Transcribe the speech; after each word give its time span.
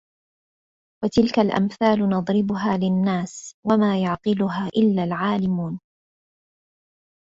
وَتِلْكَ 1.03 1.39
الْأَمْثَالُ 1.39 2.09
نَضْرِبُهَا 2.09 2.77
لِلنَّاسِ 2.77 3.55
وَمَا 3.67 4.01
يَعْقِلُهَا 4.03 4.67
إِلَّا 4.67 5.03
الْعَالِمُونَ 5.03 5.79